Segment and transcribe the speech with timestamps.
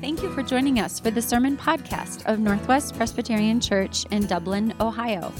[0.00, 4.72] Thank you for joining us for the sermon podcast of Northwest Presbyterian Church in Dublin,
[4.80, 5.32] Ohio.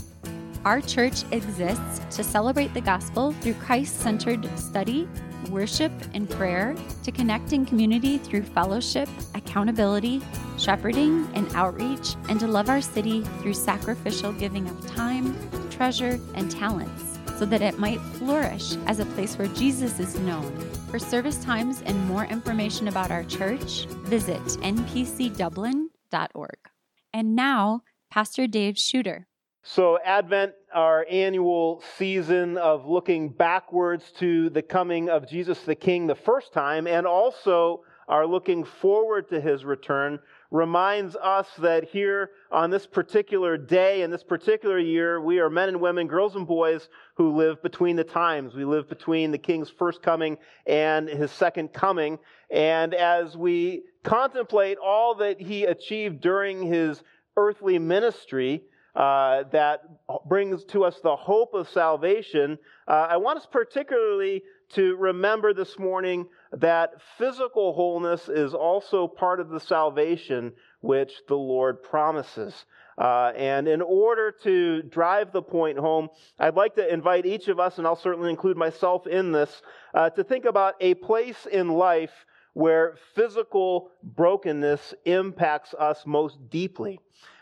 [0.65, 5.09] Our church exists to celebrate the gospel through Christ centered study,
[5.49, 6.75] worship, and prayer,
[7.05, 10.21] to connect in community through fellowship, accountability,
[10.59, 15.39] shepherding, and outreach, and to love our city through sacrificial giving of time,
[15.71, 20.53] treasure, and talents so that it might flourish as a place where Jesus is known.
[20.91, 26.59] For service times and more information about our church, visit npcdublin.org.
[27.13, 29.29] And now, Pastor Dave Shooter.
[29.63, 36.07] So, Advent, our annual season of looking backwards to the coming of Jesus the King
[36.07, 40.19] the first time, and also are looking forward to his return
[40.51, 45.69] reminds us that here on this particular day and this particular year, we are men
[45.69, 48.55] and women, girls and boys who live between the times.
[48.55, 52.19] We live between the king's first coming and his second coming.
[52.51, 57.03] And as we contemplate all that he achieved during his
[57.37, 58.63] earthly ministry,
[58.99, 59.83] uh, that
[60.27, 65.79] brings to us the hope of salvation, uh, I want us particularly to remember this
[65.79, 72.67] morning that physical wholeness is also part of the salvation which the Lord promises.
[72.99, 76.09] Uh, and in order to drive the point home,
[76.41, 79.63] I'd like to invite each of us, and I'll certainly include myself in this,
[79.95, 86.99] uh, to think about a place in life where physical brokenness impacts us most deeply.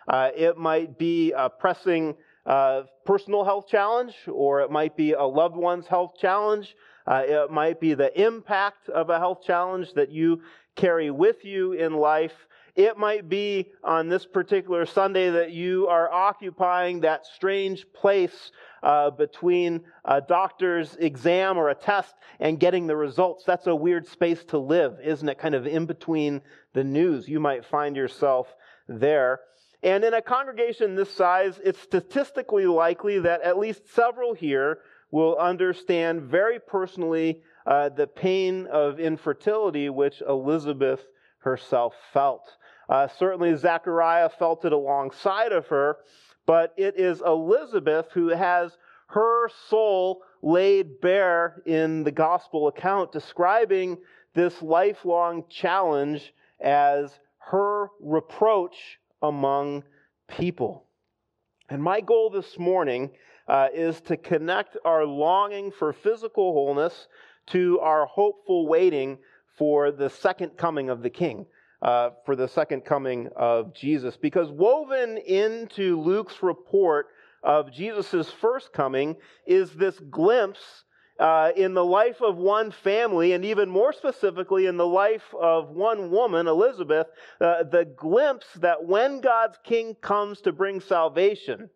[0.09, 2.15] Uh, it might be a pressing
[2.47, 6.77] uh, personal health challenge, or it might be a loved one's health challenge.
[7.07, 10.41] Uh, it might be the impact of a health challenge that you
[10.77, 12.47] carry with you in life.
[12.77, 19.11] It might be on this particular Sunday that you are occupying that strange place uh,
[19.11, 23.45] between a doctor's exam or a test and getting the results.
[23.45, 25.39] That's a weird space to live, isn't it?
[25.39, 26.43] Kind of in between
[26.75, 27.27] the news.
[27.27, 28.55] You might find yourself
[28.89, 29.41] there.
[29.83, 34.79] And in a congregation this size, it's statistically likely that at least several here
[35.11, 41.01] will understand very personally uh, the pain of infertility which Elizabeth
[41.39, 42.57] herself felt.
[42.89, 45.99] Uh, certainly, Zechariah felt it alongside of her,
[46.47, 48.77] but it is Elizabeth who has
[49.09, 53.99] her soul laid bare in the gospel account, describing
[54.35, 59.85] this lifelong challenge as her reproach among
[60.29, 60.85] people.
[61.69, 63.11] And my goal this morning
[63.49, 67.09] uh, is to connect our longing for physical wholeness
[67.49, 69.19] to our hopeful waiting
[69.57, 71.47] for the second coming of the King,
[71.83, 74.17] uh, for the second coming of Jesus.
[74.17, 77.09] Because woven into Luke's report
[77.43, 79.17] of Jesus' first coming
[79.47, 80.85] is this glimpse
[81.19, 85.71] uh, in the life of one family, and even more specifically in the life of
[85.71, 87.07] one woman, Elizabeth,
[87.41, 91.71] uh, the glimpse that when God's king comes to bring salvation,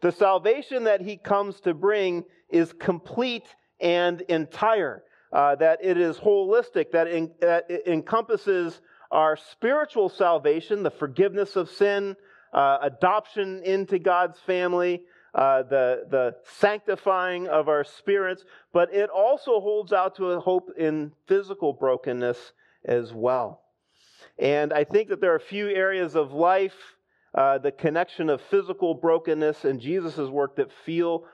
[0.00, 3.46] the salvation that he comes to bring is complete
[3.80, 5.02] and entire,
[5.32, 8.80] uh, that it is holistic, that, in, that encompasses
[9.10, 12.16] our spiritual salvation, the forgiveness of sin,
[12.52, 15.02] uh, adoption into God's family,
[15.34, 20.70] uh, the, the sanctifying of our spirits, but it also holds out to a hope
[20.78, 22.52] in physical brokenness
[22.84, 23.62] as well.
[24.38, 26.76] And I think that there are a few areas of life,
[27.34, 31.24] uh, the connection of physical brokenness and Jesus' work that feel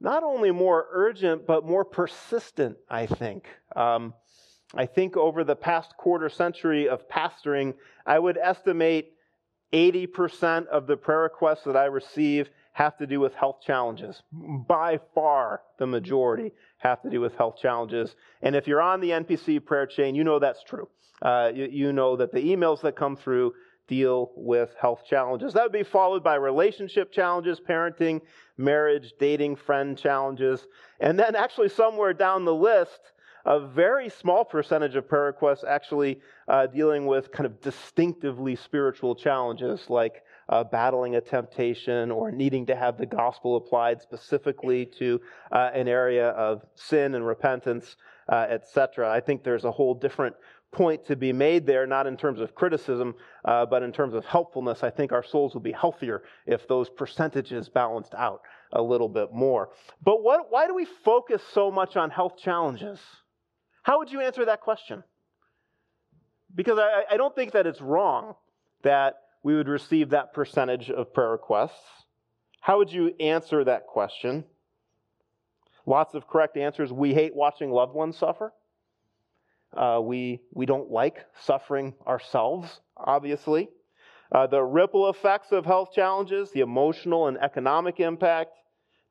[0.00, 3.46] not only more urgent, but more persistent, I think.
[3.74, 4.14] Um,
[4.74, 7.74] I think over the past quarter century of pastoring,
[8.06, 9.14] I would estimate
[9.72, 12.48] 80% of the prayer requests that I receive
[12.78, 14.22] have to do with health challenges.
[14.32, 18.14] By far, the majority have to do with health challenges.
[18.40, 20.88] And if you're on the NPC prayer chain, you know that's true.
[21.20, 23.52] Uh, you, you know that the emails that come through
[23.88, 25.54] deal with health challenges.
[25.54, 28.20] That would be followed by relationship challenges, parenting,
[28.56, 30.64] marriage, dating, friend challenges.
[31.00, 33.00] And then, actually, somewhere down the list,
[33.44, 39.16] a very small percentage of prayer requests actually uh, dealing with kind of distinctively spiritual
[39.16, 45.20] challenges like uh, battling a temptation or needing to have the gospel applied specifically to
[45.52, 47.96] uh, an area of sin and repentance,
[48.28, 49.10] uh, etc.
[49.10, 50.34] I think there's a whole different
[50.70, 53.14] point to be made there, not in terms of criticism,
[53.44, 54.82] uh, but in terms of helpfulness.
[54.82, 58.42] I think our souls will be healthier if those percentages balanced out
[58.72, 59.70] a little bit more.
[60.02, 63.00] But what, why do we focus so much on health challenges?
[63.82, 65.02] How would you answer that question?
[66.54, 68.34] Because I, I don't think that it's wrong
[68.82, 71.80] that we would receive that percentage of prayer requests.
[72.60, 74.44] How would you answer that question?
[75.86, 76.92] Lots of correct answers.
[76.92, 78.52] We hate watching loved ones suffer.
[79.76, 83.68] Uh, we, we don't like suffering ourselves, obviously.
[84.30, 88.50] Uh, the ripple effects of health challenges, the emotional and economic impact,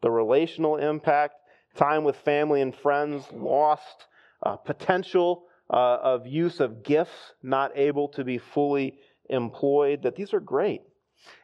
[0.02, 1.34] the relational impact,
[1.76, 4.06] time with family and friends lost,
[4.44, 10.34] uh, potential uh, of use of gifts not able to be fully employed, that these
[10.34, 10.82] are great.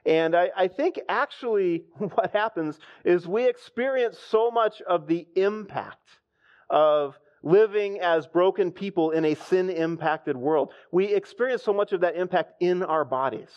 [0.06, 6.09] And I, I, think actually what happens is we experience so much of the impact
[6.69, 10.71] of living as broken people in a sin impacted world.
[10.91, 13.50] We experience so much of that impact in our bodies.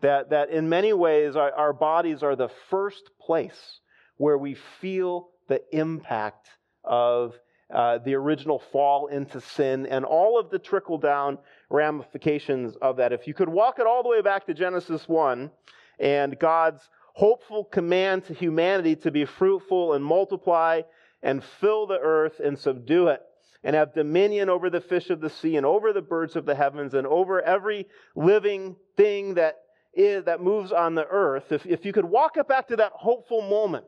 [0.00, 3.80] That, that in many ways, our, our bodies are the first place
[4.16, 6.48] where we feel the impact
[6.84, 7.34] of
[7.72, 11.38] uh, the original fall into sin and all of the trickle down
[11.70, 13.12] ramifications of that.
[13.12, 15.50] If you could walk it all the way back to Genesis 1
[15.98, 20.82] and God's hopeful command to humanity to be fruitful and multiply
[21.22, 23.22] and fill the earth and subdue it
[23.64, 26.54] and have dominion over the fish of the sea and over the birds of the
[26.54, 29.56] heavens and over every living thing that
[29.92, 31.50] is, that moves on the earth.
[31.50, 33.84] If, if you could walk it back to that hopeful moment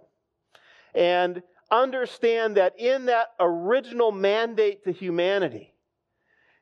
[0.94, 5.75] and understand that in that original mandate to humanity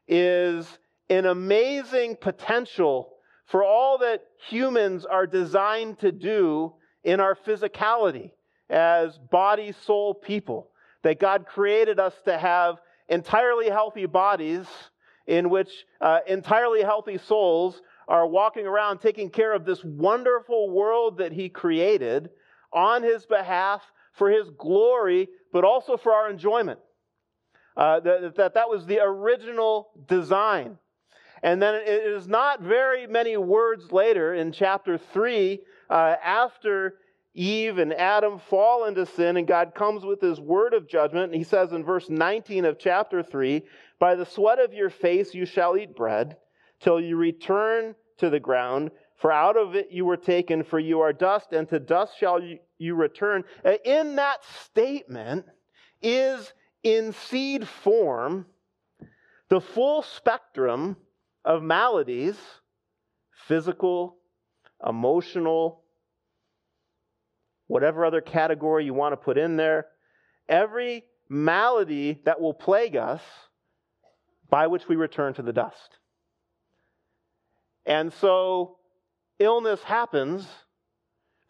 [0.06, 0.78] is
[1.10, 3.14] an amazing potential
[3.46, 8.32] for all that humans are designed to do in our physicality
[8.68, 10.70] as body, soul people.
[11.02, 12.76] That God created us to have
[13.08, 14.66] entirely healthy bodies
[15.26, 15.70] in which
[16.00, 21.48] uh, entirely healthy souls are walking around taking care of this wonderful world that He
[21.48, 22.30] created
[22.72, 23.82] on His behalf
[24.18, 26.80] for His glory, but also for our enjoyment.
[27.76, 30.76] Uh, that, that that was the original design.
[31.42, 36.94] And then it is not very many words later in chapter 3, uh, after
[37.34, 41.26] Eve and Adam fall into sin, and God comes with his word of judgment.
[41.26, 43.62] And he says in verse 19 of chapter 3
[44.00, 46.36] By the sweat of your face you shall eat bread,
[46.80, 48.90] till you return to the ground.
[49.16, 52.40] For out of it you were taken, for you are dust, and to dust shall
[52.78, 53.44] you return.
[53.64, 55.46] Uh, in that statement
[56.00, 58.46] is in seed form
[59.48, 60.96] the full spectrum
[61.44, 62.36] of maladies
[63.48, 64.18] physical,
[64.86, 65.82] emotional,
[67.66, 69.86] whatever other category you want to put in there.
[70.48, 73.22] Every malady that will plague us
[74.50, 75.98] by which we return to the dust.
[77.86, 78.76] And so
[79.38, 80.46] illness happens,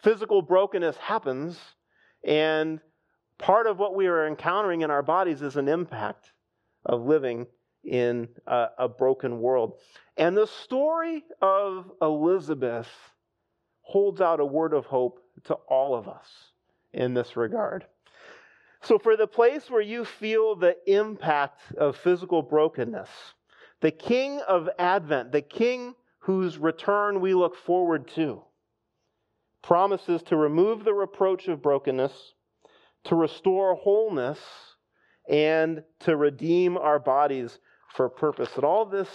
[0.02, 1.58] physical brokenness happens,
[2.25, 2.80] and
[3.38, 6.32] part of what we are encountering in our bodies is an impact
[6.84, 7.46] of living
[7.84, 9.78] in a, a broken world.
[10.16, 12.88] And the story of Elizabeth
[13.82, 16.28] holds out a word of hope to all of us
[16.92, 17.86] in this regard.
[18.82, 23.08] So, for the place where you feel the impact of physical brokenness,
[23.80, 25.94] the King of Advent, the King
[26.28, 28.42] whose return we look forward to,
[29.62, 32.12] promises to remove the reproach of brokenness,
[33.02, 34.38] to restore wholeness,
[35.26, 37.58] and to redeem our bodies
[37.94, 38.50] for purpose.
[38.50, 39.08] That all this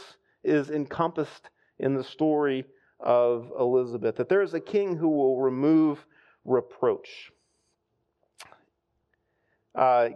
[0.43, 2.65] is encompassed in the story
[2.99, 6.03] of Elizabeth, that there is a king who will remove
[6.45, 7.31] reproach.
[9.75, 10.09] Uh,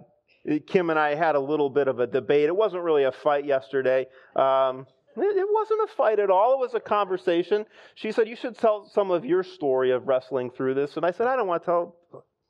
[0.65, 2.45] Kim and I had a little bit of a debate.
[2.45, 4.07] It wasn't really a fight yesterday.
[4.35, 4.88] Um,
[5.18, 6.54] it wasn't a fight at all.
[6.54, 7.66] It was a conversation.
[7.95, 10.97] She said, You should tell some of your story of wrestling through this.
[10.97, 11.95] And I said, I don't want to tell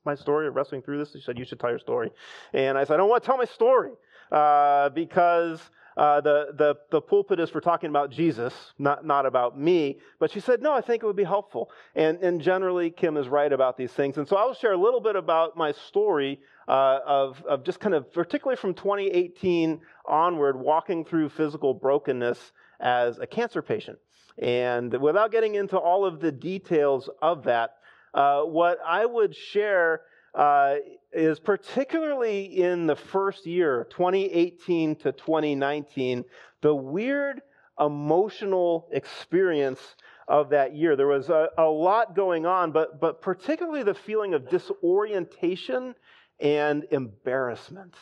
[0.05, 1.11] my story of wrestling through this.
[1.11, 2.11] She said, You should tell your story.
[2.53, 3.91] And I said, I don't want to tell my story
[4.31, 5.59] uh, because
[5.97, 9.97] uh, the, the, the pulpit is for talking about Jesus, not, not about me.
[10.19, 11.71] But she said, no, I think it would be helpful.
[11.95, 14.17] And, and generally, Kim is right about these things.
[14.17, 17.95] And so I'll share a little bit about my story uh, of, of just kind
[17.95, 23.97] of, particularly from 2018 onward, walking through physical brokenness as a cancer patient.
[24.37, 27.71] And without getting into all of the details of that,
[28.13, 30.01] uh, what I would share
[30.37, 30.75] uh,
[31.11, 36.23] is particularly in the first year, 2018 to 2019,
[36.61, 37.41] the weird
[37.79, 39.79] emotional experience
[40.27, 40.95] of that year.
[40.95, 45.95] There was a, a lot going on, but, but particularly the feeling of disorientation
[46.39, 47.95] and embarrassment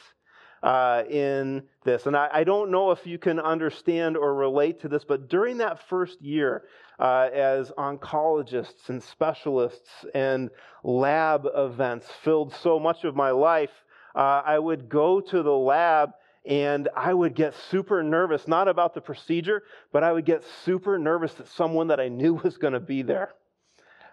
[0.61, 2.05] uh, in this.
[2.05, 5.59] And I, I, don't know if you can understand or relate to this, but during
[5.59, 6.63] that first year,
[6.99, 10.49] uh, as oncologists and specialists and
[10.83, 13.71] lab events filled so much of my life,
[14.15, 16.11] uh, I would go to the lab
[16.45, 20.97] and I would get super nervous, not about the procedure, but I would get super
[20.97, 23.33] nervous that someone that I knew was going to be there.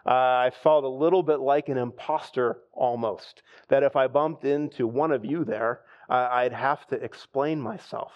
[0.04, 3.42] Uh, I felt a little bit like an imposter almost.
[3.68, 8.12] That if I bumped into one of you there, uh, I'd have to explain myself.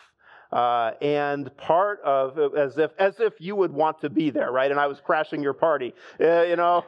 [0.56, 4.70] Uh, and part of as if as if you would want to be there, right?
[4.70, 6.82] And I was crashing your party, uh, you know.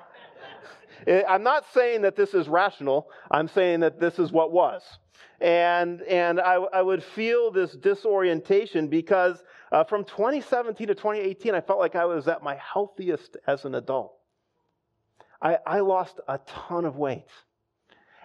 [1.29, 3.11] I'm not saying that this is rational.
[3.31, 4.81] I'm saying that this is what was.
[5.43, 11.61] And, and I, I would feel this disorientation because uh, from 2017 to 2018, I
[11.61, 14.15] felt like I was at my healthiest as an adult.
[15.43, 17.29] I, I lost a ton of weight.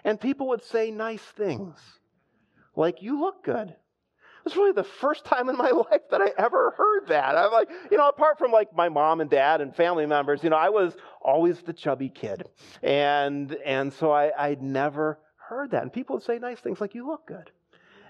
[0.04, 1.78] And people would say nice things
[2.74, 3.76] like, You look good.
[4.46, 7.36] It's really the first time in my life that I ever heard that.
[7.36, 10.50] I'm like, you know, apart from like my mom and dad and family members, you
[10.50, 12.48] know, I was always the chubby kid.
[12.82, 15.82] And and so I, I'd never heard that.
[15.82, 17.50] And people would say nice things like, you look good.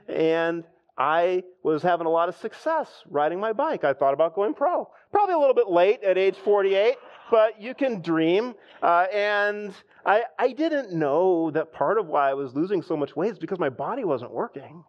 [0.09, 0.65] And
[0.97, 3.85] I was having a lot of success riding my bike.
[3.85, 4.89] I thought about going pro.
[5.11, 6.97] Probably a little bit late at age 48,
[7.31, 8.55] but you can dream.
[8.83, 9.75] Uh, and
[10.07, 13.39] I, I didn't know that part of why I was losing so much weight is
[13.39, 14.85] because my body wasn't working.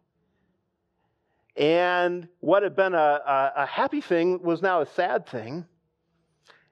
[1.56, 5.66] And what had been a, a, a happy thing was now a sad thing.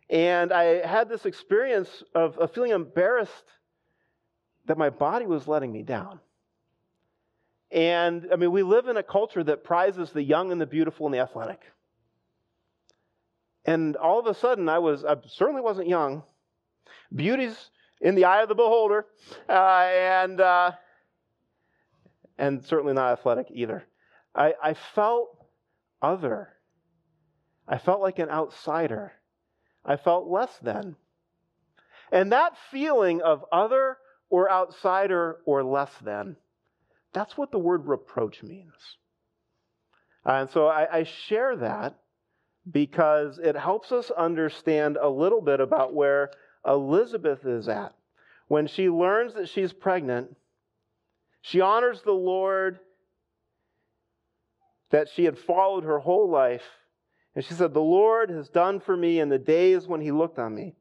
[0.09, 3.45] And I had this experience of, of feeling embarrassed
[4.65, 6.19] that my body was letting me down.
[7.71, 11.07] And I mean, we live in a culture that prizes the young and the beautiful
[11.07, 11.61] and the athletic.
[13.65, 16.23] And all of a sudden, I was, I certainly wasn't young.
[17.15, 17.71] Beauty's
[18.01, 19.05] in the eye of the beholder,
[19.47, 20.71] uh, and, uh,
[22.37, 23.85] and certainly not athletic either.
[24.35, 25.37] I, I felt
[26.01, 26.49] other.
[27.67, 29.13] I felt like an outsider.
[29.85, 30.95] I felt less than.
[32.11, 33.97] And that feeling of other
[34.29, 36.35] or outsider or less than,
[37.13, 38.97] that's what the word reproach means.
[40.25, 41.95] And so I, I share that
[42.69, 46.31] because it helps us understand a little bit about where
[46.65, 47.93] Elizabeth is at.
[48.47, 50.35] When she learns that she's pregnant,
[51.41, 52.79] she honors the Lord
[54.93, 56.63] that she had followed her whole life.
[57.35, 60.37] And she said, The Lord has done for me in the days when he looked
[60.37, 60.75] on me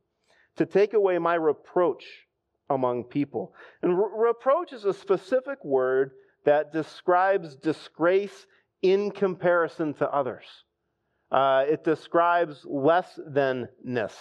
[0.56, 2.04] to take away my reproach
[2.68, 3.54] among people.
[3.82, 6.10] And re- reproach is a specific word
[6.44, 8.46] that describes disgrace
[8.82, 10.44] in comparison to others.
[11.30, 14.14] Uh, it describes less thanness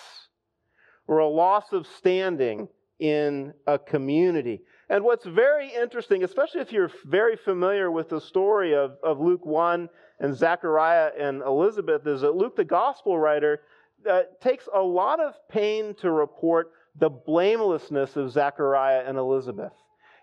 [1.05, 2.69] or a loss of standing
[2.99, 4.61] in a community.
[4.91, 9.45] And what's very interesting, especially if you're very familiar with the story of, of Luke
[9.45, 9.87] 1
[10.19, 13.61] and Zechariah and Elizabeth, is that Luke, the gospel writer,
[14.07, 19.71] uh, takes a lot of pain to report the blamelessness of Zechariah and Elizabeth.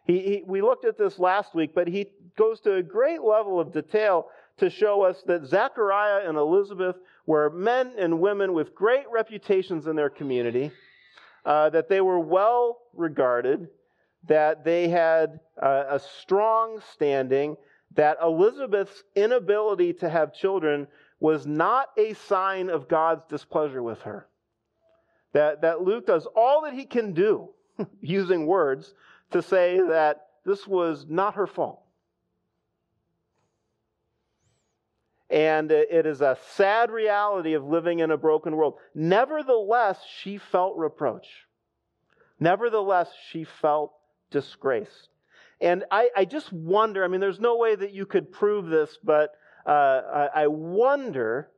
[0.04, 3.58] He, he, we looked at this last week, but he goes to a great level
[3.58, 4.26] of detail
[4.58, 9.96] to show us that Zechariah and Elizabeth were men and women with great reputations in
[9.96, 10.72] their community,
[11.46, 13.68] uh, that they were well regarded,
[14.26, 17.56] that they had a, a strong standing,
[17.94, 20.86] that Elizabeth's inability to have children
[21.20, 24.28] was not a sign of God's displeasure with her.
[25.32, 27.50] That, that Luke does all that he can do,
[28.00, 28.94] using words,
[29.32, 31.82] to say that this was not her fault.
[35.30, 38.74] And it is a sad reality of living in a broken world.
[38.94, 41.26] Nevertheless, she felt reproach.
[42.40, 43.92] Nevertheless, she felt
[44.30, 45.08] disgrace.
[45.60, 48.96] And I, I, just wonder I mean, there's no way that you could prove this,
[49.02, 49.32] but
[49.66, 51.50] uh, I, wonder,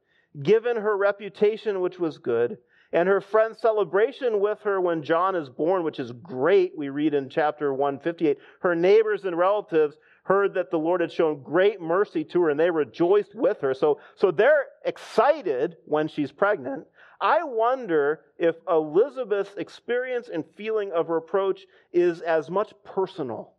[0.43, 2.59] given her reputation, which was good,
[2.93, 7.15] and her friend's celebration with her when John is born, which is great, we read
[7.15, 12.25] in chapter 158, her neighbors and relatives heard that the Lord had shown great mercy
[12.25, 13.75] to her and they rejoiced with her.
[13.75, 16.87] So, so they're excited when she's pregnant.
[17.21, 23.55] I wonder if Elizabeth's experience and feeling of reproach is as much personal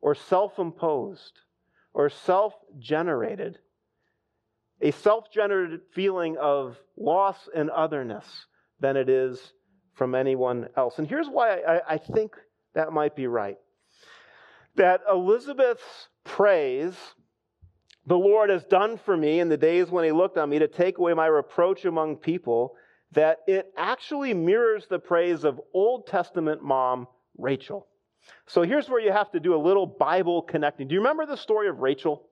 [0.00, 1.40] or self imposed
[1.94, 3.58] or self generated,
[4.80, 8.26] a self generated feeling of loss and otherness
[8.80, 9.52] than it is
[9.94, 10.98] from anyone else.
[10.98, 12.34] And here's why I, I think
[12.74, 13.58] that might be right
[14.76, 16.94] that Elizabeth's praise
[18.08, 20.66] the Lord has done for me in the days when He looked on me to
[20.66, 22.74] take away my reproach among people,
[23.12, 27.86] that it actually mirrors the praise of Old Testament mom Rachel.
[28.46, 30.88] So here's where you have to do a little Bible connecting.
[30.88, 32.26] Do you remember the story of Rachel?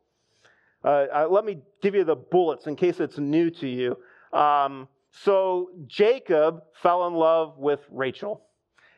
[0.82, 3.96] Uh, uh, let me give you the bullets in case it's new to you.
[4.38, 8.42] Um, so Jacob fell in love with Rachel,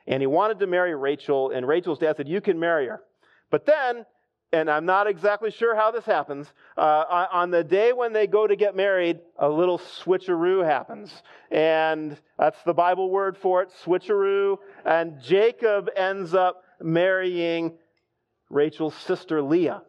[0.07, 3.03] and he wanted to marry Rachel, and Rachel's dad said, You can marry her.
[3.51, 4.05] But then
[4.53, 6.53] and I'm not exactly sure how this happens.
[6.77, 11.23] Uh, on the day when they go to get married, a little switcheroo happens.
[11.51, 14.59] And that's the Bible word for it switcheroo.
[14.85, 17.79] And Jacob ends up marrying
[18.51, 19.83] Rachel's sister Leah.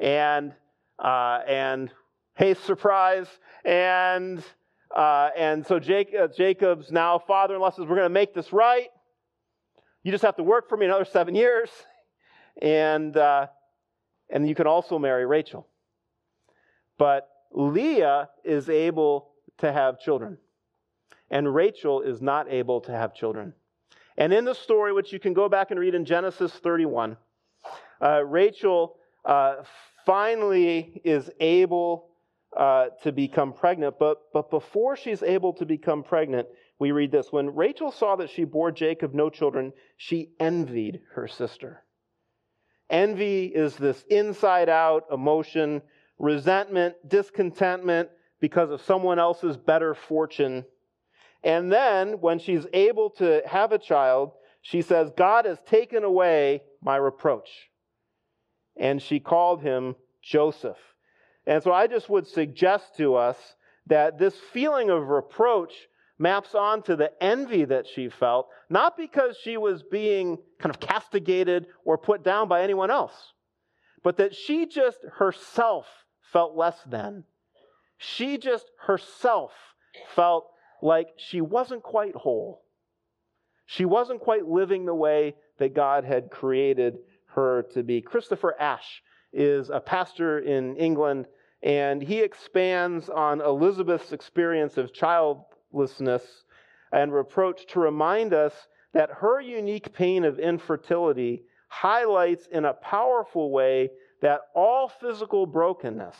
[0.00, 0.54] And
[0.98, 1.90] Uh, and
[2.36, 3.26] hey, surprise.
[3.64, 4.42] And,
[4.94, 8.34] uh, and so Jake, uh, Jacob's now father in law says, We're going to make
[8.34, 8.88] this right.
[10.02, 11.68] You just have to work for me another seven years.
[12.60, 13.48] And, uh,
[14.30, 15.66] and you can also marry Rachel.
[16.98, 20.38] But Leah is able to have children,
[21.30, 23.54] and Rachel is not able to have children.
[24.18, 27.16] And in the story, which you can go back and read in Genesis 31,
[28.00, 29.56] uh, Rachel uh,
[30.06, 32.08] finally is able
[32.56, 33.98] uh, to become pregnant.
[33.98, 36.48] But, but before she's able to become pregnant,
[36.78, 41.28] we read this When Rachel saw that she bore Jacob no children, she envied her
[41.28, 41.82] sister.
[42.88, 45.82] Envy is this inside out emotion,
[46.18, 48.08] resentment, discontentment
[48.40, 50.64] because of someone else's better fortune.
[51.42, 56.62] And then when she's able to have a child, she says, God has taken away
[56.82, 57.50] my reproach.
[58.76, 60.78] And she called him Joseph.
[61.46, 63.36] And so I just would suggest to us
[63.86, 65.72] that this feeling of reproach
[66.18, 71.66] maps onto the envy that she felt, not because she was being kind of castigated
[71.84, 73.32] or put down by anyone else,
[74.02, 75.86] but that she just herself
[76.32, 77.24] felt less than.
[77.98, 79.52] She just herself
[80.14, 80.48] felt
[80.82, 82.62] like she wasn't quite whole.
[83.66, 86.98] She wasn't quite living the way that God had created
[87.34, 88.00] her to be.
[88.00, 91.26] Christopher Ash is a pastor in England,
[91.62, 94.92] and he expands on Elizabeth's experience of
[95.76, 96.22] childlessness
[96.92, 98.52] and reproach to remind us
[98.92, 103.90] that her unique pain of infertility highlights in a powerful way
[104.22, 106.16] that all physical brokenness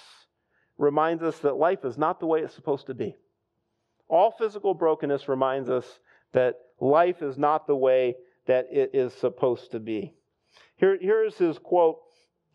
[0.76, 3.16] reminds us that life is not the way it's supposed to be.
[4.08, 5.86] All physical brokenness reminds us
[6.32, 10.12] that life is not the way that it is supposed to be.
[10.76, 12.00] Here, here's his quote.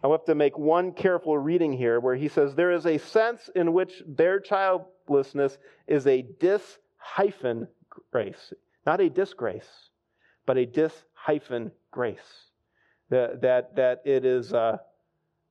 [0.04, 3.50] I'll have to make one careful reading here where he says, There is a sense
[3.56, 7.68] in which their childlessness is a dis hyphen
[8.12, 8.54] grace,
[8.86, 9.90] not a disgrace,
[10.46, 12.20] but a dis hyphen grace.
[13.10, 14.80] That, that, that it is a,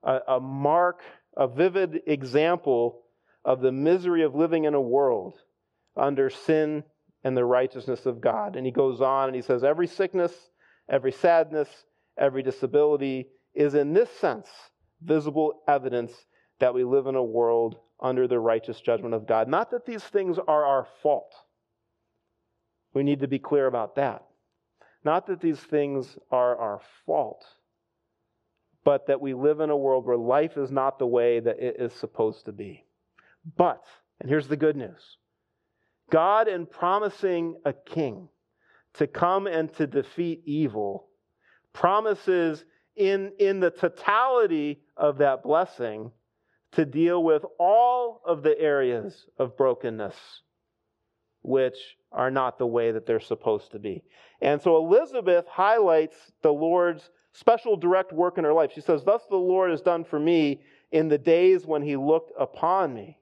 [0.03, 1.03] a, a mark,
[1.37, 3.03] a vivid example
[3.45, 5.35] of the misery of living in a world
[5.97, 6.85] under sin
[7.23, 8.57] and the righteousness of God.
[8.57, 10.33] And he goes on and he says, Every sickness,
[10.89, 11.69] every sadness,
[12.17, 14.49] every disability is in this sense
[15.03, 16.13] visible evidence
[16.59, 19.49] that we live in a world under the righteous judgment of God.
[19.49, 21.35] Not that these things are our fault.
[22.95, 24.25] We need to be clear about that.
[25.05, 27.45] Not that these things are our fault,
[28.85, 31.77] but that we live in a world where life is not the way that it
[31.79, 32.85] is supposed to be.
[33.57, 33.83] But,
[34.21, 35.17] and here's the good news
[36.11, 38.29] God, in promising a king
[38.95, 41.09] to come and to defeat evil,
[41.73, 42.65] promises
[42.97, 46.11] in, in the totality of that blessing
[46.73, 50.43] to deal with all of the areas of brokenness
[51.43, 54.03] which are not the way that they're supposed to be.
[54.43, 58.73] And so Elizabeth highlights the Lord's special direct work in her life.
[58.75, 60.61] She says, Thus the Lord has done for me
[60.93, 63.19] in the days when he looked upon me.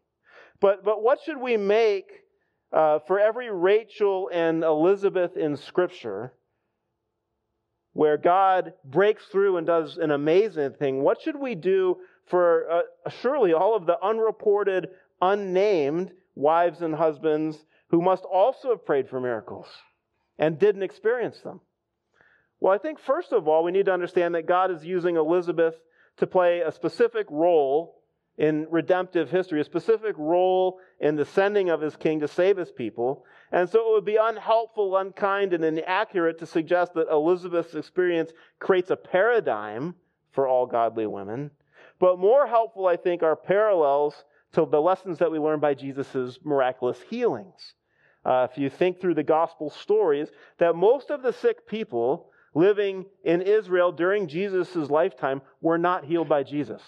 [0.60, 2.10] But, but what should we make
[2.72, 6.32] uh, for every Rachel and Elizabeth in Scripture?
[7.98, 11.96] where God breaks through and does an amazing thing, what should we do
[12.28, 14.88] for uh, surely all of the unreported,
[15.20, 19.66] unnamed wives and husbands who must also have prayed for miracles
[20.38, 21.60] and didn't experience them?
[22.60, 25.74] Well, I think first of all, we need to understand that God is using Elizabeth
[26.18, 27.98] to play a specific role
[28.36, 32.70] in redemptive history, a specific role in the sending of his king to save his
[32.70, 33.24] people.
[33.50, 38.90] And so it would be unhelpful, unkind, and inaccurate to suggest that Elizabeth's experience creates
[38.90, 39.96] a paradigm
[40.30, 41.50] for all godly women.
[41.98, 46.38] But more helpful, I think, are parallels to the lessons that we learn by Jesus'
[46.44, 47.74] miraculous healings.
[48.24, 53.06] Uh, if you think through the gospel stories, that most of the sick people living
[53.24, 56.82] in Israel during Jesus' lifetime were not healed by Jesus.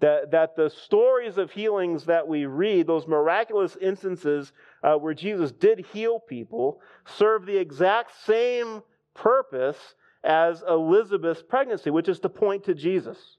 [0.00, 4.52] That, that the stories of healings that we read, those miraculous instances
[4.84, 6.80] uh, where Jesus did heal people,
[7.16, 8.82] serve the exact same
[9.14, 13.37] purpose as Elizabeth's pregnancy, which is to point to Jesus,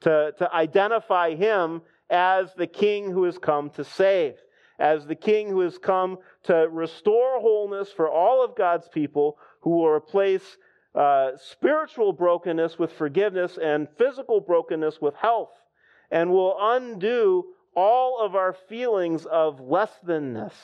[0.00, 4.34] to, to identify him as the king who has come to save,
[4.78, 9.70] as the king who has come to restore wholeness for all of God's people, who
[9.70, 10.56] will replace
[10.94, 15.52] uh, spiritual brokenness with forgiveness and physical brokenness with health
[16.10, 20.54] and will undo all of our feelings of less thanness.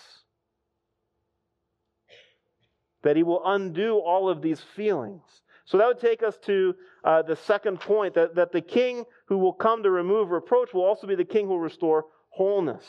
[3.03, 5.23] That He will undo all of these feelings.
[5.64, 6.74] So that would take us to
[7.05, 10.85] uh, the second point that, that the king who will come to remove reproach will
[10.85, 12.85] also be the king who will restore wholeness.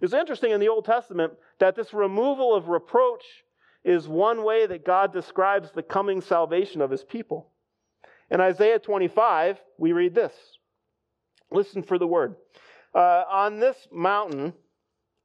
[0.00, 3.24] It's interesting in the Old Testament that this removal of reproach
[3.84, 7.50] is one way that God describes the coming salvation of his people.
[8.30, 10.32] In Isaiah 25, we read this.
[11.50, 12.36] Listen for the word.
[12.94, 14.52] Uh, on this mountain,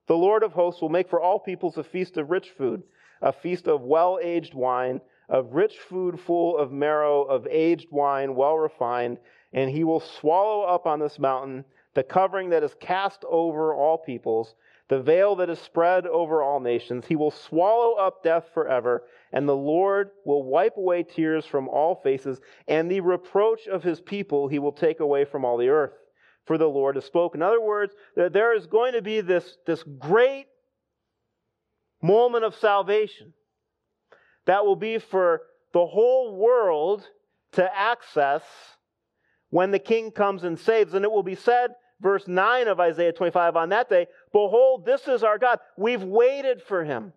[0.08, 2.84] the Lord of hosts will make for all peoples a feast of rich food,
[3.22, 8.36] a feast of well aged wine of rich food full of marrow, of aged wine,
[8.36, 9.20] well refined,
[9.54, 11.64] and he will swallow up on this mountain
[11.94, 14.56] the covering that is cast over all peoples,
[14.90, 17.06] the veil that is spread over all nations.
[17.06, 21.96] He will swallow up death forever, and the Lord will wipe away tears from all
[21.96, 25.94] faces, and the reproach of his people he will take away from all the earth.
[26.46, 27.42] For the Lord has spoken.
[27.42, 30.48] In other words, that there is going to be this, this great
[32.02, 33.34] moment of salvation
[34.50, 37.08] that will be for the whole world
[37.52, 38.42] to access
[39.52, 40.96] when the king comes and saves.
[40.96, 45.08] And it will be said, verse 9 of Isaiah 25, on that day, Behold, this
[45.08, 45.60] is our God.
[45.78, 47.14] We've waited for him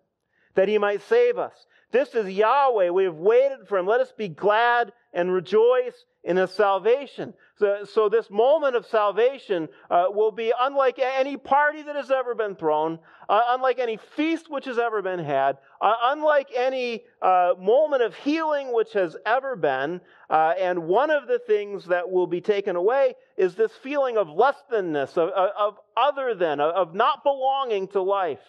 [0.53, 1.65] that he might save us.
[1.91, 2.89] This is Yahweh.
[2.89, 3.87] We have waited for him.
[3.87, 7.33] Let us be glad and rejoice in his salvation.
[7.57, 12.33] So, so this moment of salvation uh, will be unlike any party that has ever
[12.33, 17.53] been thrown, uh, unlike any feast which has ever been had, uh, unlike any uh,
[17.59, 19.99] moment of healing which has ever been.
[20.29, 24.29] Uh, and one of the things that will be taken away is this feeling of
[24.29, 28.39] less thanness, of, of other than, of not belonging to life.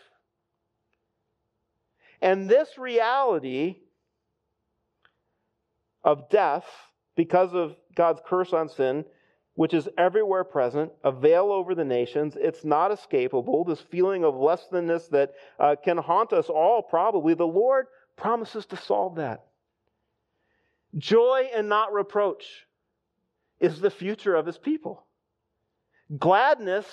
[2.23, 3.77] And this reality
[6.05, 6.65] of death,
[7.16, 9.05] because of God's curse on sin,
[9.55, 12.37] which is everywhere present, a veil over the nations.
[12.38, 13.66] It's not escapable.
[13.66, 17.35] This feeling of less thanness that uh, can haunt us all, probably.
[17.35, 19.44] The Lord promises to solve that.
[20.96, 22.66] Joy and not reproach
[23.61, 25.07] is the future of his people.
[26.18, 26.87] Gladness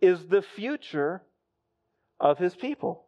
[0.00, 1.22] is the future
[2.20, 3.06] of his people.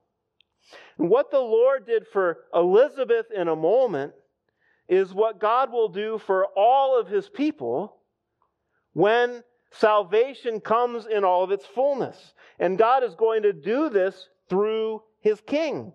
[0.99, 4.13] And what the Lord did for Elizabeth in a moment
[4.91, 7.97] is what God will do for all of his people
[8.93, 12.35] when salvation comes in all of its fullness.
[12.59, 15.93] And God is going to do this through his king.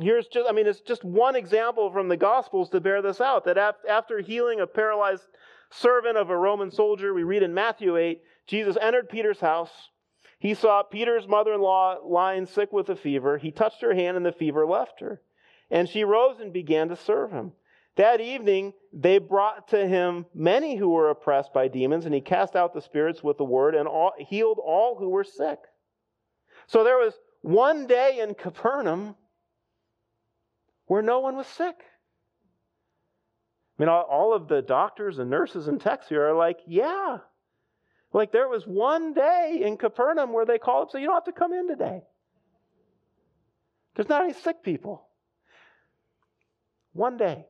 [0.00, 3.44] Here's just, I mean, it's just one example from the Gospels to bear this out
[3.44, 5.26] that after healing a paralyzed
[5.70, 9.90] servant of a Roman soldier, we read in Matthew 8, Jesus entered Peter's house.
[10.38, 13.36] He saw Peter's mother in law lying sick with a fever.
[13.36, 15.20] He touched her hand, and the fever left her.
[15.70, 17.52] And she rose and began to serve him.
[17.96, 22.56] That evening, they brought to him many who were oppressed by demons, and he cast
[22.56, 25.58] out the spirits with the word and all, healed all who were sick.
[26.66, 29.16] So there was one day in Capernaum
[30.86, 31.76] where no one was sick.
[33.78, 37.18] I mean, all of the doctors and nurses and techs here are like, yeah,
[38.12, 41.24] like there was one day in Capernaum where they called, up, so you don't have
[41.24, 42.02] to come in today.
[43.94, 45.06] There's not any sick people.
[46.92, 47.46] One day.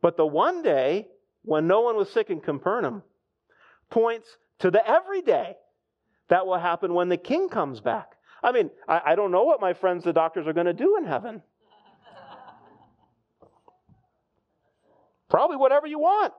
[0.00, 1.08] But the one day
[1.42, 3.02] when no one was sick in Capernaum
[3.90, 4.28] points
[4.60, 5.56] to the everyday
[6.28, 8.12] that will happen when the king comes back.
[8.42, 10.96] I mean, I, I don't know what my friends, the doctors, are going to do
[10.98, 11.42] in heaven.
[15.30, 16.32] Probably whatever you want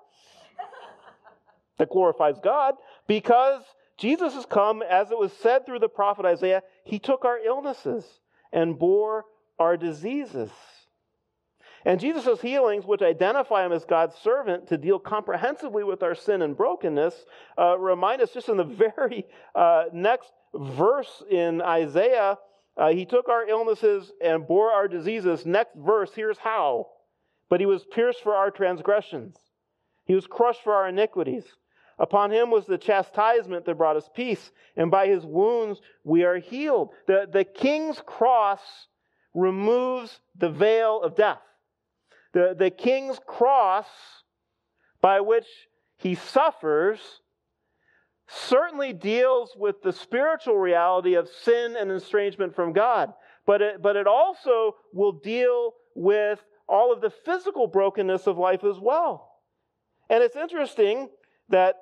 [1.78, 2.76] that glorifies God
[3.08, 3.64] because
[3.98, 8.06] Jesus has come, as it was said through the prophet Isaiah, he took our illnesses
[8.52, 9.26] and bore
[9.60, 10.52] our diseases.
[11.86, 16.42] And Jesus' healings, which identify him as God's servant to deal comprehensively with our sin
[16.42, 17.14] and brokenness,
[17.60, 18.64] uh, remind us just in the
[18.98, 22.40] very uh, next verse in Isaiah,
[22.78, 25.46] uh, he took our illnesses and bore our diseases.
[25.46, 26.88] Next verse, here's how.
[27.50, 29.38] But he was pierced for our transgressions,
[30.06, 31.46] he was crushed for our iniquities.
[31.98, 36.40] Upon him was the chastisement that brought us peace, and by his wounds we are
[36.40, 36.90] healed.
[37.08, 38.60] The, the king's cross
[39.36, 41.42] removes the veil of death.
[42.34, 43.86] The, the king's cross
[45.02, 45.46] by which
[45.98, 47.00] he suffers
[48.28, 53.14] certainly deals with the spiritual reality of sin and estrangement from God,
[53.46, 58.64] but it, but it also will deal with all of the physical brokenness of life
[58.64, 59.32] as well.
[60.10, 61.10] And it's interesting
[61.50, 61.76] that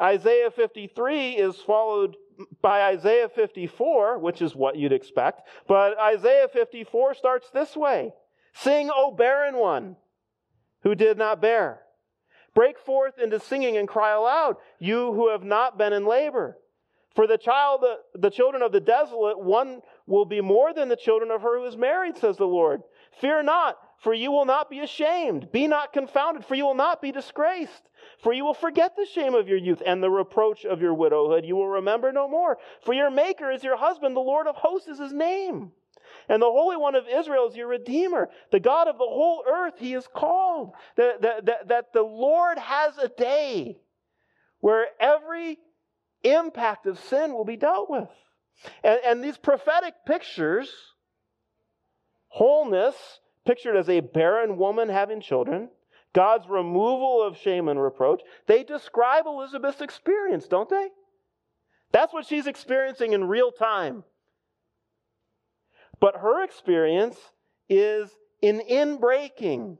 [0.00, 2.16] Isaiah 53 is followed
[2.62, 5.46] by Isaiah 54, which is what you'd expect.
[5.66, 8.12] But Isaiah 54 starts this way
[8.52, 9.96] Sing, O barren one
[10.82, 11.80] who did not bear.
[12.54, 16.58] Break forth into singing and cry aloud, you who have not been in labor.
[17.14, 21.30] For the child, the children of the desolate, one will be more than the children
[21.30, 22.82] of her who is married, says the Lord.
[23.20, 25.50] Fear not, for you will not be ashamed.
[25.50, 27.89] Be not confounded, for you will not be disgraced.
[28.22, 31.44] For you will forget the shame of your youth and the reproach of your widowhood.
[31.44, 32.58] You will remember no more.
[32.84, 35.72] For your Maker is your husband, the Lord of hosts is his name.
[36.28, 38.28] And the Holy One of Israel is your Redeemer.
[38.52, 40.72] The God of the whole earth, he is called.
[40.96, 43.78] That, that, that, that the Lord has a day
[44.60, 45.58] where every
[46.22, 48.08] impact of sin will be dealt with.
[48.84, 50.70] And, and these prophetic pictures,
[52.28, 52.94] wholeness,
[53.46, 55.70] pictured as a barren woman having children,
[56.12, 60.88] God's removal of shame and reproach, they describe Elizabeth's experience, don't they?
[61.92, 64.04] That's what she's experiencing in real time.
[66.00, 67.16] But her experience
[67.68, 68.10] is
[68.42, 69.78] an inbreaking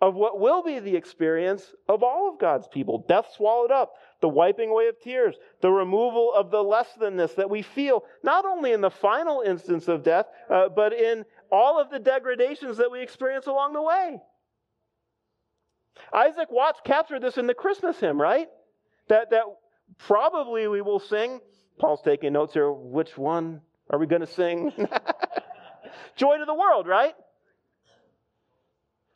[0.00, 4.28] of what will be the experience of all of God's people death swallowed up, the
[4.28, 8.72] wiping away of tears, the removal of the less thanness that we feel, not only
[8.72, 13.00] in the final instance of death, uh, but in all of the degradations that we
[13.00, 14.20] experience along the way.
[16.12, 18.48] Isaac Watts captured this in the Christmas hymn, right?
[19.08, 19.44] That, that
[19.98, 21.40] probably we will sing.
[21.78, 22.70] Paul's taking notes here.
[22.70, 24.72] Which one are we going to sing?
[26.16, 27.14] Joy to the world, right?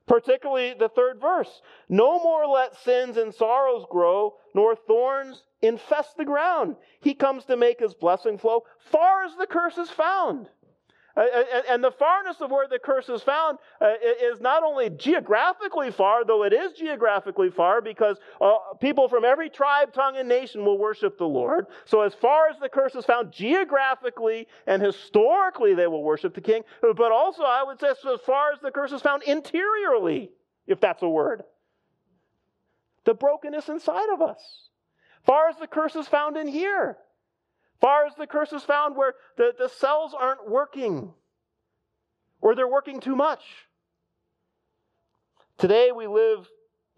[0.06, 1.60] Particularly the third verse.
[1.88, 6.76] No more let sins and sorrows grow, nor thorns infest the ground.
[7.00, 10.48] He comes to make his blessing flow far as the curse is found.
[11.16, 14.90] Uh, uh, and the farness of where the curse is found uh, is not only
[14.90, 18.18] geographically far, though it is geographically far, because
[18.80, 21.66] people from every tribe, tongue, and nation will worship the Lord.
[21.86, 26.40] So, as far as the curse is found geographically and historically, they will worship the
[26.42, 26.62] king.
[26.82, 30.30] But also, I would say, as far as the curse is found interiorly,
[30.66, 31.44] if that's a word,
[33.04, 34.68] the brokenness inside of us.
[35.24, 36.98] Far as the curse is found in here.
[37.80, 41.12] Far as the curse is found where the, the cells aren't working
[42.40, 43.42] or they're working too much.
[45.58, 46.48] Today we live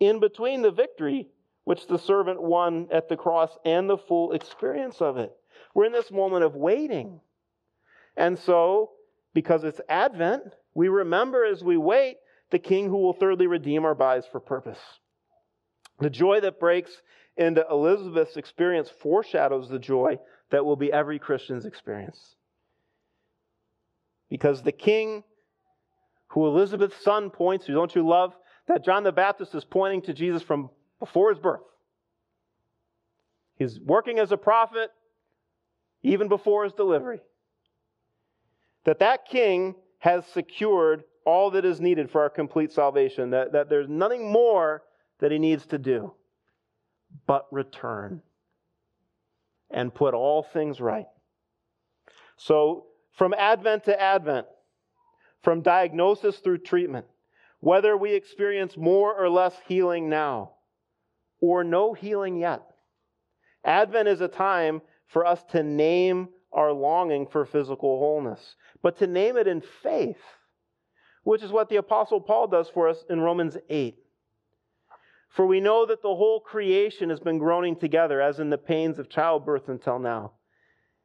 [0.00, 1.28] in between the victory
[1.64, 5.32] which the servant won at the cross and the full experience of it.
[5.74, 7.20] We're in this moment of waiting.
[8.16, 8.92] And so,
[9.34, 12.16] because it's Advent, we remember as we wait
[12.50, 14.78] the King who will thirdly redeem our bodies for purpose.
[16.00, 17.02] The joy that breaks
[17.36, 20.18] into Elizabeth's experience foreshadows the joy
[20.50, 22.34] that will be every Christian's experience.
[24.28, 25.24] Because the king
[26.28, 28.34] who Elizabeth's son points to, don't you love
[28.66, 31.62] that John the Baptist is pointing to Jesus from before his birth?
[33.56, 34.90] He's working as a prophet
[36.02, 37.20] even before his delivery.
[38.84, 43.68] That that king has secured all that is needed for our complete salvation, that, that
[43.68, 44.82] there's nothing more
[45.18, 46.14] that he needs to do
[47.26, 48.22] but return
[49.70, 51.06] and put all things right.
[52.36, 54.46] So, from Advent to Advent,
[55.42, 57.06] from diagnosis through treatment,
[57.60, 60.52] whether we experience more or less healing now,
[61.40, 62.62] or no healing yet,
[63.64, 69.06] Advent is a time for us to name our longing for physical wholeness, but to
[69.06, 70.20] name it in faith,
[71.24, 73.98] which is what the Apostle Paul does for us in Romans 8.
[75.28, 78.98] For we know that the whole creation has been groaning together, as in the pains
[78.98, 80.32] of childbirth until now.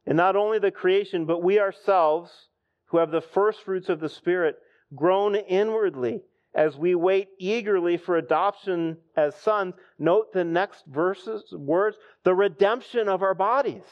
[0.05, 2.49] And not only the creation, but we ourselves,
[2.87, 4.57] who have the first fruits of the Spirit,
[4.95, 6.21] groan inwardly
[6.55, 9.73] as we wait eagerly for adoption as sons.
[9.97, 13.83] Note the next verses, words, the redemption of our bodies.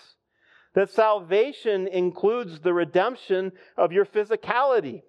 [0.74, 5.02] That salvation includes the redemption of your physicality.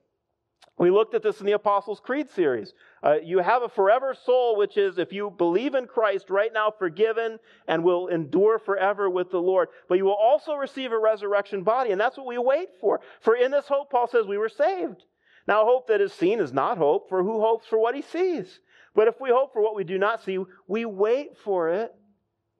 [0.79, 2.73] We looked at this in the Apostles' Creed series.
[3.03, 6.71] Uh, you have a forever soul, which is, if you believe in Christ right now,
[6.71, 9.69] forgiven and will endure forever with the Lord.
[9.89, 13.01] But you will also receive a resurrection body, and that's what we wait for.
[13.21, 15.03] For in this hope, Paul says, we were saved.
[15.49, 18.61] Now, hope that is seen is not hope, for who hopes for what he sees?
[18.95, 20.39] But if we hope for what we do not see,
[20.69, 21.93] we wait for it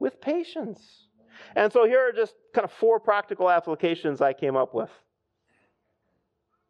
[0.01, 0.81] with patience.
[1.55, 4.91] And so here are just kind of four practical applications I came up with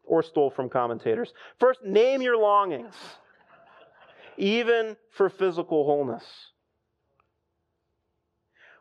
[0.03, 1.33] or stole from commentators.
[1.59, 2.93] First, name your longings
[4.37, 6.25] even for physical wholeness.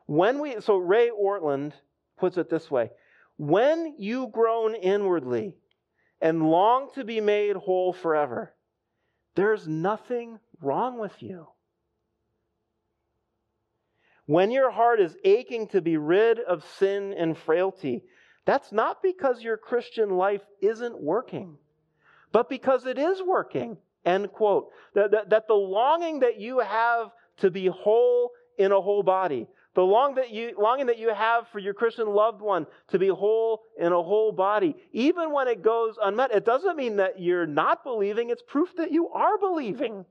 [0.06, 1.72] When we, so Ray Ortlund
[2.18, 2.90] puts it this way
[3.36, 5.56] when you groan inwardly
[6.20, 8.54] and long to be made whole forever,
[9.34, 11.48] there's nothing wrong with you.
[14.26, 18.04] When your heart is aching to be rid of sin and frailty,
[18.44, 21.56] that's not because your Christian life isn't working,
[22.30, 23.76] but because it is working.
[24.04, 24.70] End quote.
[24.94, 29.46] That, that, that the longing that you have to be whole in a whole body,
[29.74, 33.08] the long that you, longing that you have for your Christian loved one to be
[33.08, 37.46] whole in a whole body, even when it goes unmet, it doesn't mean that you're
[37.46, 38.30] not believing.
[38.30, 40.04] It's proof that you are believing.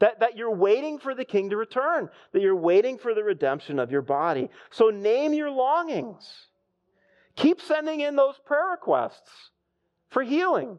[0.00, 3.78] That, that you're waiting for the king to return, that you're waiting for the redemption
[3.78, 4.50] of your body.
[4.70, 6.48] So name your longings.
[7.36, 9.50] Keep sending in those prayer requests
[10.10, 10.78] for healing.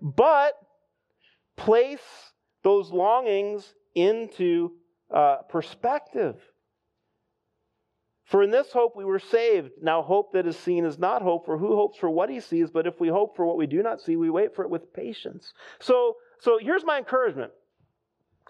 [0.00, 0.54] But
[1.56, 2.00] place
[2.62, 4.72] those longings into
[5.12, 6.36] uh, perspective.
[8.26, 9.70] For in this hope we were saved.
[9.80, 12.70] Now, hope that is seen is not hope, for who hopes for what he sees?
[12.70, 14.92] But if we hope for what we do not see, we wait for it with
[14.92, 15.54] patience.
[15.78, 17.52] So, so here's my encouragement.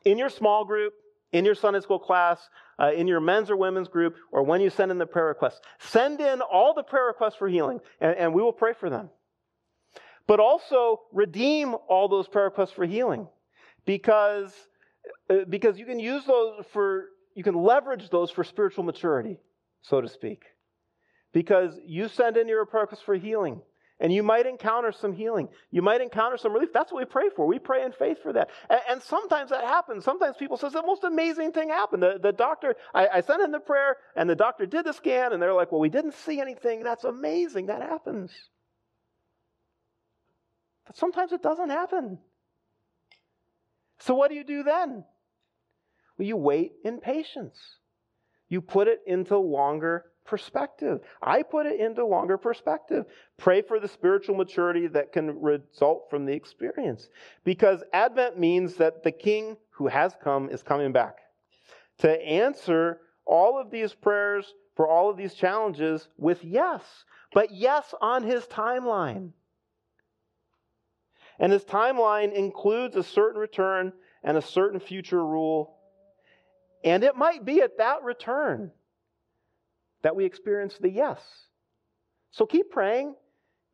[0.06, 0.94] In your small group,
[1.32, 2.48] in your Sunday school class,
[2.80, 5.60] uh, in your men's or women's group, or when you send in the prayer requests,
[5.78, 9.10] send in all the prayer requests for healing, and, and we will pray for them.
[10.26, 13.28] But also redeem all those prayer requests for healing
[13.84, 14.52] because,
[15.30, 19.38] uh, because you can use those for, you can leverage those for spiritual maturity
[19.88, 20.44] so to speak.
[21.32, 23.60] Because you send in your request for healing,
[23.98, 25.48] and you might encounter some healing.
[25.70, 26.70] You might encounter some relief.
[26.72, 27.46] That's what we pray for.
[27.46, 28.50] We pray in faith for that.
[28.68, 30.04] And, and sometimes that happens.
[30.04, 32.02] Sometimes people say the most amazing thing happened.
[32.02, 35.32] The, the doctor, I, I sent in the prayer, and the doctor did the scan,
[35.32, 36.82] and they're like, well, we didn't see anything.
[36.82, 37.66] That's amazing.
[37.66, 38.32] That happens.
[40.86, 42.18] But sometimes it doesn't happen.
[43.98, 45.04] So what do you do then?
[46.18, 47.58] Well, you wait in patience.
[48.48, 51.00] You put it into longer perspective.
[51.22, 53.06] I put it into longer perspective.
[53.36, 57.08] Pray for the spiritual maturity that can result from the experience.
[57.44, 61.16] Because Advent means that the King who has come is coming back
[61.98, 66.82] to answer all of these prayers for all of these challenges with yes,
[67.32, 69.30] but yes on his timeline.
[71.38, 75.76] And his timeline includes a certain return and a certain future rule
[76.86, 78.70] and it might be at that return
[80.02, 81.20] that we experience the yes.
[82.30, 83.16] So keep praying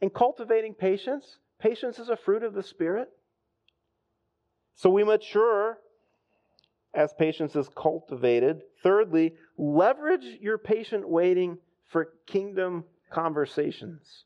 [0.00, 1.36] and cultivating patience.
[1.60, 3.08] Patience is a fruit of the Spirit.
[4.76, 5.78] So we mature
[6.94, 8.62] as patience is cultivated.
[8.82, 11.58] Thirdly, leverage your patient waiting
[11.90, 14.24] for kingdom conversations.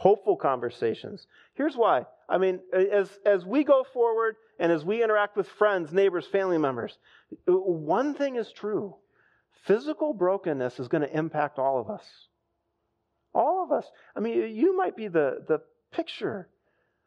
[0.00, 1.26] Hopeful conversations.
[1.52, 2.06] Here's why.
[2.26, 6.56] I mean, as, as we go forward and as we interact with friends, neighbors, family
[6.56, 6.96] members,
[7.46, 8.96] one thing is true
[9.66, 12.06] physical brokenness is going to impact all of us.
[13.34, 13.84] All of us.
[14.16, 15.60] I mean, you might be the, the
[15.92, 16.48] picture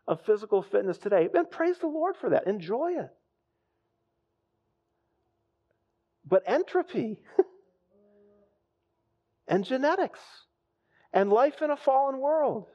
[0.08, 1.28] of physical fitness today.
[1.34, 2.46] And praise the Lord for that.
[2.46, 3.10] Enjoy it.
[6.30, 7.18] But entropy
[9.48, 10.20] and genetics
[11.12, 12.68] and life in a fallen world,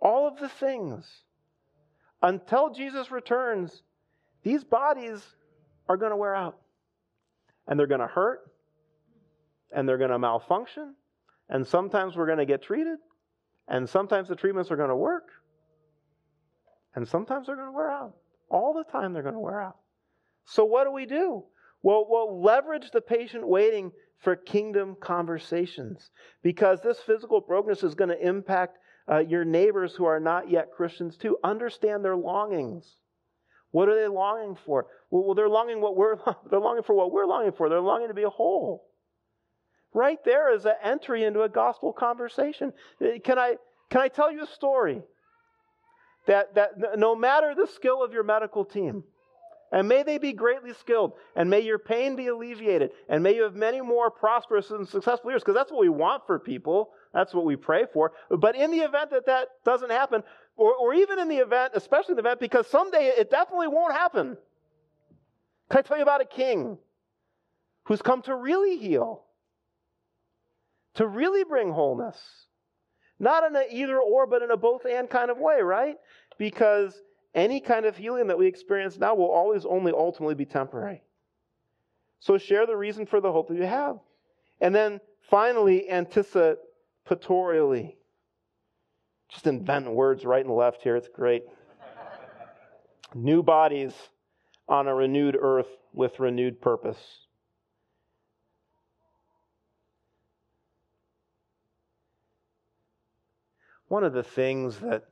[0.00, 1.06] all of the things
[2.22, 3.82] until Jesus returns,
[4.42, 5.22] these bodies
[5.88, 6.58] are going to wear out.
[7.66, 8.40] And they're going to hurt.
[9.74, 10.94] And they're going to malfunction.
[11.48, 12.98] And sometimes we're going to get treated.
[13.68, 15.28] And sometimes the treatments are going to work.
[16.94, 18.14] And sometimes they're going to wear out.
[18.48, 19.76] All the time they're going to wear out.
[20.44, 21.44] So what do we do?
[21.82, 26.10] Well, we'll leverage the patient waiting for kingdom conversations
[26.42, 30.72] because this physical brokenness is going to impact uh, your neighbors who are not yet
[30.72, 31.38] Christians too.
[31.44, 32.96] Understand their longings.
[33.72, 34.86] What are they longing for?
[35.10, 36.16] Well, they're longing what we're
[36.50, 37.68] they're longing for what we're longing for.
[37.68, 38.86] They're longing to be whole.
[39.92, 42.72] Right there is an entry into a gospel conversation.
[43.00, 43.56] Uh, can I
[43.90, 45.02] can I tell you a story?
[46.26, 49.04] That that no matter the skill of your medical team,
[49.72, 53.42] and may they be greatly skilled, and may your pain be alleviated, and may you
[53.42, 56.90] have many more prosperous and successful years, because that's what we want for people.
[57.14, 58.12] That's what we pray for.
[58.30, 60.22] But in the event that that doesn't happen,
[60.56, 63.94] or, or even in the event, especially in the event, because someday it definitely won't
[63.94, 64.36] happen.
[65.70, 66.78] Can I tell you about a king
[67.84, 69.24] who's come to really heal,
[70.94, 72.18] to really bring wholeness?
[73.18, 75.96] Not in an either or, but in a both and kind of way, right?
[76.38, 76.94] Because
[77.34, 81.02] any kind of healing that we experience now will always only ultimately be temporary.
[82.18, 83.98] So share the reason for the hope that you have.
[84.60, 86.58] And then finally, anticipate
[87.10, 87.94] Patorially.
[89.28, 90.96] Just invent words right and left here.
[90.96, 91.44] It's great.
[93.14, 93.92] New bodies
[94.68, 96.98] on a renewed earth with renewed purpose.
[103.88, 105.08] One of the things that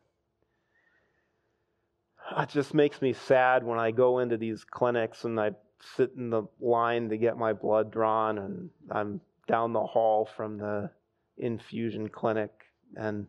[2.39, 5.53] it just makes me sad when I go into these clinics and I
[5.97, 10.59] sit in the line to get my blood drawn and I'm down the hall from
[10.59, 10.91] the
[11.39, 12.51] infusion clinic,
[12.97, 13.26] and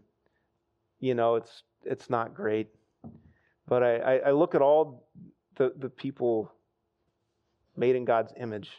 [1.00, 2.68] you know it's it's not great.
[3.68, 5.08] But I, I, I look at all
[5.56, 6.52] the, the people
[7.78, 8.72] made in God's image,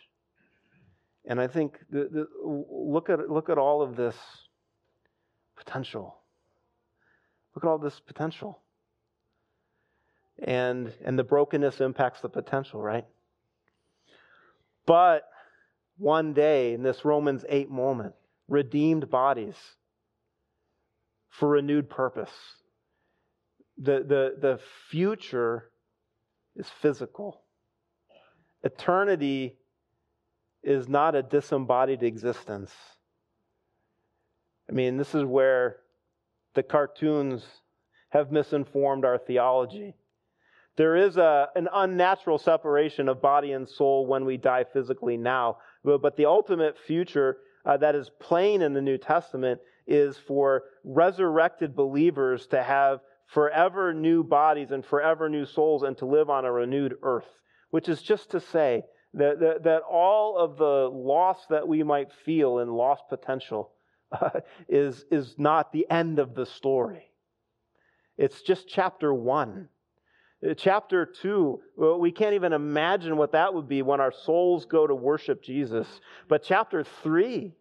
[1.25, 4.17] And I think the, the, look at look at all of this
[5.57, 6.17] potential.
[7.55, 8.61] Look at all this potential.
[10.43, 13.05] And and the brokenness impacts the potential, right?
[14.87, 15.29] But
[15.99, 18.15] one day in this Romans 8 moment,
[18.49, 19.55] redeemed bodies
[21.29, 22.33] for renewed purpose.
[23.79, 24.61] The, the, the
[24.91, 25.71] future
[26.57, 27.43] is physical.
[28.63, 29.57] Eternity
[30.63, 32.73] is not a disembodied existence.
[34.69, 35.77] I mean, this is where
[36.55, 37.45] the cartoons
[38.11, 39.95] have misinformed our theology.
[40.81, 45.59] There is a, an unnatural separation of body and soul when we die physically now,
[45.85, 50.63] but, but the ultimate future uh, that is plain in the New Testament is for
[50.83, 56.47] resurrected believers to have forever new bodies and forever new souls and to live on
[56.47, 57.29] a renewed earth,
[57.69, 62.09] which is just to say that, that, that all of the loss that we might
[62.25, 63.71] feel in lost potential
[64.19, 64.31] uh,
[64.67, 67.13] is, is not the end of the story.
[68.17, 69.69] It's just chapter one.
[70.57, 74.87] Chapter 2, well, we can't even imagine what that would be when our souls go
[74.87, 75.87] to worship Jesus.
[76.29, 77.53] But chapter 3,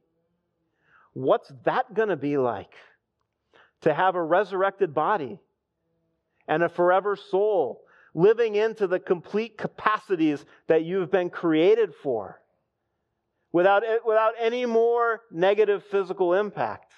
[1.12, 2.72] what's that going to be like?
[3.82, 5.40] To have a resurrected body
[6.48, 7.82] and a forever soul
[8.14, 12.42] living into the complete capacities that you've been created for
[13.52, 16.89] without, without any more negative physical impact.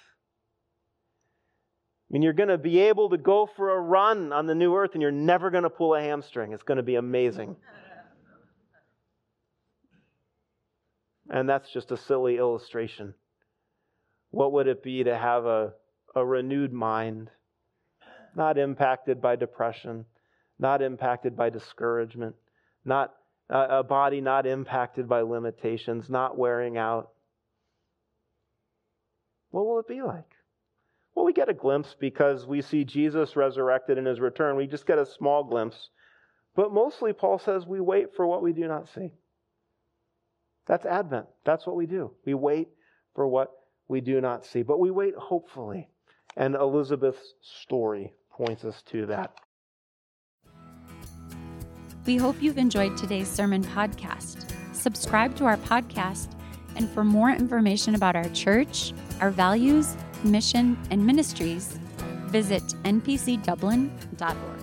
[2.12, 4.76] I mean, you're going to be able to go for a run on the new
[4.76, 6.52] earth and you're never going to pull a hamstring.
[6.52, 7.56] It's going to be amazing.
[11.30, 13.14] And that's just a silly illustration.
[14.32, 15.72] What would it be to have a,
[16.14, 17.30] a renewed mind,
[18.36, 20.04] not impacted by depression,
[20.58, 22.34] not impacted by discouragement,
[22.84, 23.14] not
[23.48, 27.12] a body not impacted by limitations, not wearing out?
[29.52, 30.34] What will it be like?
[31.14, 34.56] Well, we get a glimpse because we see Jesus resurrected in his return.
[34.56, 35.90] We just get a small glimpse.
[36.54, 39.12] But mostly, Paul says we wait for what we do not see.
[40.66, 41.26] That's Advent.
[41.44, 42.12] That's what we do.
[42.24, 42.68] We wait
[43.14, 43.50] for what
[43.88, 45.88] we do not see, but we wait hopefully.
[46.36, 49.34] And Elizabeth's story points us to that.
[52.06, 54.50] We hope you've enjoyed today's sermon podcast.
[54.74, 56.32] Subscribe to our podcast,
[56.74, 61.78] and for more information about our church, our values, mission, and ministries,
[62.28, 64.61] visit npcdublin.org.